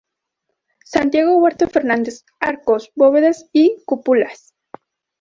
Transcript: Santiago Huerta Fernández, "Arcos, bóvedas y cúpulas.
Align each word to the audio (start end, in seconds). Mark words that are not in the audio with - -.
Santiago 0.83 1.37
Huerta 1.37 1.67
Fernández, 1.69 2.25
"Arcos, 2.39 2.91
bóvedas 2.95 3.47
y 3.53 3.77
cúpulas. 3.85 4.55